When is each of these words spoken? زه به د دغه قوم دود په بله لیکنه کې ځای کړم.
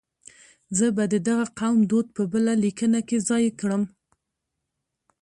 زه 0.77 0.85
به 0.95 1.03
د 1.13 1.15
دغه 1.27 1.45
قوم 1.59 1.77
دود 1.91 2.07
په 2.15 2.23
بله 2.31 2.53
لیکنه 2.63 2.99
کې 3.07 3.17
ځای 3.29 3.45
کړم. 3.59 3.83